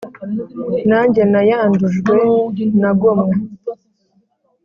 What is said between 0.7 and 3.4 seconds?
nange nayandujwe na gomwa